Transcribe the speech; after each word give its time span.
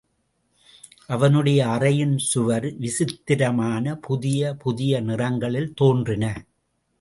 அவனுடைய 1.07 1.67
அறையின் 1.67 2.17
சுவர் 2.17 2.75
விசித்திரமான 2.77 3.95
புதிய 3.99 4.55
புதிய 4.55 5.01
நிறங்களில் 5.01 5.71
தோன்றின. 5.73 6.25